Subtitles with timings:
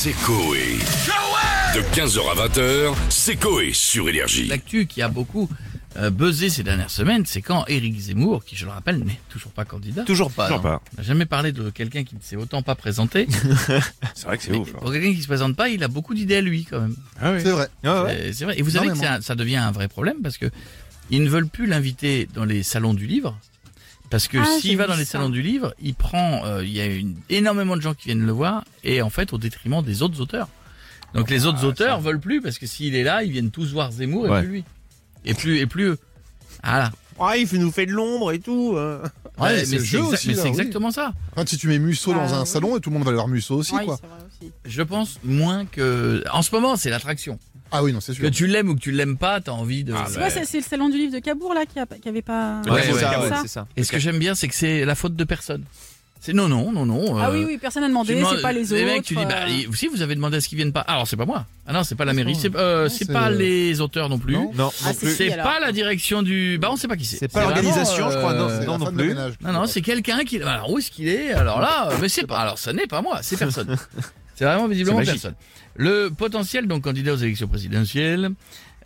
[0.00, 0.78] c'est Coé.
[1.74, 4.46] De 15h à 20h, c'est Coé sur Énergie.
[4.46, 5.48] L'actu qui a beaucoup
[5.96, 9.50] euh, buzzé ces dernières semaines, c'est quand Éric Zemmour, qui je le rappelle n'est toujours
[9.50, 10.44] pas candidat, Toujours pas.
[10.46, 10.70] Toujours non.
[10.70, 10.82] pas.
[10.96, 13.26] n'a jamais parlé de quelqu'un qui ne s'est autant pas présenté.
[14.14, 14.68] C'est vrai que c'est Mais ouf.
[14.74, 14.78] hein.
[14.80, 16.94] pour quelqu'un qui se présente pas, il a beaucoup d'idées à lui quand même.
[17.20, 17.40] Ah oui.
[17.42, 17.66] C'est vrai.
[17.82, 18.16] Ah ouais.
[18.20, 18.54] Euh, C'est vrai.
[18.58, 19.10] Et vous savez que Énormément.
[19.16, 20.46] c'est un- ça devient un vrai problème parce que
[21.10, 23.36] ils ne veulent plus l'inviter dans les salons du livre.
[24.10, 25.12] Parce que Ah, s'il va dans les ça.
[25.12, 28.24] salons du livre, il prend, euh, il y a une, énormément de gens qui viennent
[28.24, 30.48] le voir et en fait au détriment des autres auteurs.
[31.14, 33.92] Donc les autres auteurs veulent plus parce que s'il est là, ils viennent tous voir
[33.92, 34.40] Zemmour et Ouais.
[34.42, 34.64] plus lui.
[35.24, 35.98] Et plus et plus eux.
[36.62, 36.90] Voilà.
[37.20, 38.74] Ah, il fait- nous fait de l'ombre et tout.
[38.76, 39.02] euh.
[39.38, 40.48] Ouais, mais c'est le jeu exa- aussi, mais là, c'est oui.
[40.50, 41.12] exactement ça.
[41.32, 42.46] Enfin, si tu mets Musso dans Ah, un oui.
[42.46, 43.94] salon et tout le monde va leur Musso aussi, quoi.
[44.40, 44.52] aussi.
[44.64, 46.22] Je pense moins que.
[46.32, 47.38] En ce moment, c'est l'attraction.
[47.70, 48.30] Ah oui, non, c'est Que sûr.
[48.30, 49.94] tu l'aimes ou que tu l'aimes pas, t'as envie de.
[50.08, 52.62] C'est quoi, c'est le salon du livre de Cabourg là qui, a, qui avait pas.
[52.68, 53.28] Ouais, c'est ouais, ça, ouais.
[53.30, 53.66] ouais, c'est ça.
[53.76, 55.64] Et ce que j'aime bien, c'est que c'est la faute de personne.
[56.20, 57.16] C'est non, non, non, non.
[57.16, 58.82] Ah euh, oui, oui, personne n'a demandé, c'est pas les autres.
[58.84, 60.80] mecs, tu dis, bah, euh, les- si vous avez demandé à ce qu'ils viennent pas.
[60.80, 61.46] Alors, c'est pas moi.
[61.64, 62.34] Ah non, c'est pas la mairie.
[62.34, 64.34] C'est euh, Non, c'est c'est- pas les auteurs non plus.
[64.34, 64.50] Non.
[64.52, 66.58] Non, Ah, non c'est pas la direction du.
[66.60, 67.18] Bah, on sait pas qui c'est.
[67.18, 68.48] C'est pas l'organisation, je crois, non.
[68.48, 69.08] euh, non, non plus.
[69.10, 69.34] ménage.
[69.42, 70.42] Non, non, c'est quelqu'un qui.
[70.42, 71.30] Alors, où est-ce qu'il est?
[71.34, 72.38] Alors là, euh, mais c'est pas.
[72.40, 73.76] Alors, ça n'est pas moi, c'est personne.
[74.38, 75.34] c'est vraiment visiblement personne.
[75.74, 78.30] Le potentiel donc candidat aux élections présidentielles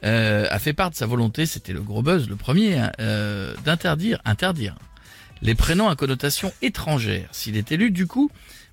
[0.03, 3.55] euh, a fait part de sa volonté, c'était le gros buzz, le premier, hein, euh,
[3.63, 4.77] d'interdire, interdire
[5.43, 7.29] les prénoms à connotation étrangère.
[7.33, 8.31] S'il est élu, du coup,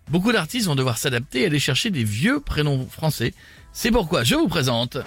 [0.10, 3.34] beaucoup d'artistes vont devoir s'adapter et aller chercher des vieux prénoms français.
[3.74, 4.98] C'est pourquoi je vous présente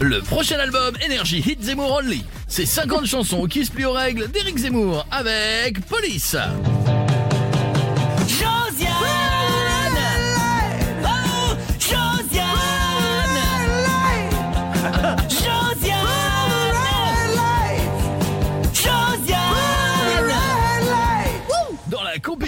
[0.00, 2.24] le prochain album Energy Hit Zemmour Only.
[2.48, 6.36] C'est 50 chansons qui se plient aux règles d'Éric Zemmour avec Police.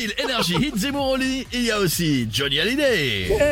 [0.06, 1.18] Compile Energy Hit Zemmour
[1.52, 3.26] il y a aussi Johnny Hallyday.
[3.28, 3.42] Quel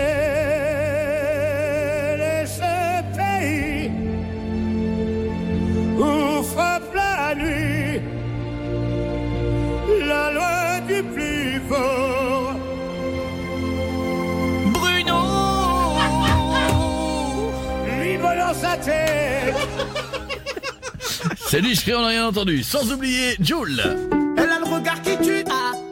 [2.20, 3.91] est ce pays
[5.98, 8.01] où frappe la nuit
[10.06, 12.55] la loi du plus fort
[14.73, 15.20] Bruno
[18.02, 19.55] libre dans sa tête
[21.46, 22.62] C'est lui, je on n'a rien entendu.
[22.62, 23.83] Sans oublier Jules.
[24.36, 25.83] Elle a le regard qui tue, Anita.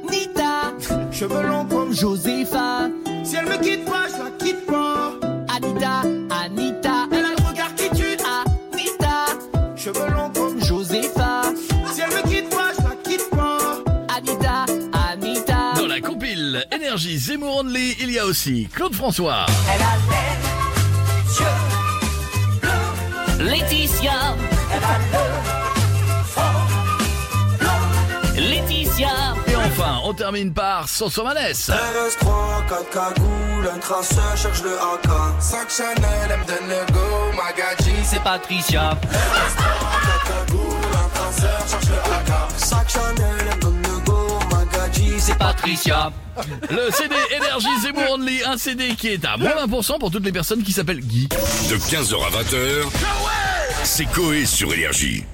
[1.23, 2.91] Cheveux longs comme Josepha.
[3.23, 5.13] Si elle me quitte pas, je la quitte pas.
[5.55, 6.03] Anita,
[6.45, 7.07] Anita.
[7.13, 9.27] Elle a le regard qui tue, Anita.
[9.77, 11.43] Cheveux longs comme Josepha.
[11.95, 13.79] Si elle me quitte pas, je la quitte pas.
[14.17, 14.67] Anita,
[15.13, 15.75] Anita.
[15.77, 19.47] Dans la compile Energy Zemmour Only, il y a aussi Claude François.
[19.73, 19.95] elle a
[23.39, 24.35] les yeux Laetitia
[24.75, 25.62] elle a le
[30.03, 30.87] on termine par
[31.25, 31.71] Manès.
[31.71, 35.09] RS3, 4 cagoules, un traceur cherche le AK.
[35.41, 37.95] Sac Chanel, elle me donne le go, Magadji.
[38.05, 39.63] C'est Patricia RS3,
[40.27, 40.63] 4 cagoules,
[40.95, 42.51] un traceur cherche le AK.
[42.57, 45.15] Sac Chanel, elle me donne le go, Magadji.
[45.19, 46.13] C'est Patricia
[46.71, 50.33] Le CD Energy Zemmour Only, un CD qui est à moins 20% pour toutes les
[50.33, 51.29] personnes qui s'appellent Guy.
[51.29, 52.87] De 15h à 20h,
[53.85, 55.25] c'est Coé sur Énergie.